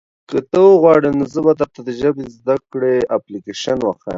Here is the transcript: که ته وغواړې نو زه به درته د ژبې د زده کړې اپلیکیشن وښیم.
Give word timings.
که 0.29 0.37
ته 0.51 0.59
وغواړې 0.65 1.09
نو 1.17 1.23
زه 1.33 1.39
به 1.45 1.53
درته 1.59 1.79
د 1.83 1.89
ژبې 2.01 2.23
د 2.27 2.31
زده 2.37 2.55
کړې 2.71 2.95
اپلیکیشن 3.17 3.77
وښیم. 3.83 4.09